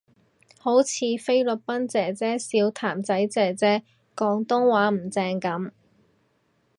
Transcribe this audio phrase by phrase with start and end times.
[0.57, 0.91] 好似
[1.23, 3.83] 菲律賓姐姐笑譚仔姐姐
[4.15, 5.71] 廣東話唔正噉